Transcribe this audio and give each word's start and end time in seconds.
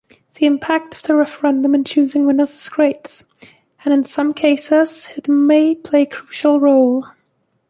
The 0.33 0.47
impact 0.47 0.95
of 0.95 1.03
the 1.03 1.15
referendum 1.15 1.75
in 1.75 1.83
choosing 1.83 2.25
winners 2.25 2.55
is 2.55 2.69
great, 2.69 3.21
and 3.85 3.93
in 3.93 4.03
some 4.03 4.33
cases 4.33 5.09
it 5.15 5.29
may 5.29 5.75
play 5.75 6.07
crucial 6.07 6.59
role. 6.59 7.05